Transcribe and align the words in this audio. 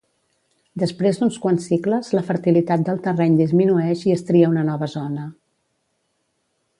Després 0.83 1.19
d'uns 1.19 1.35
quants 1.43 1.67
cicles, 1.73 2.09
la 2.19 2.23
fertilitat 2.31 2.87
del 2.89 3.03
terreny 3.09 3.37
disminueix 3.43 4.03
i 4.09 4.15
es 4.17 4.27
tria 4.31 4.49
una 4.55 4.67
nova 4.71 4.93
zona. 4.99 5.31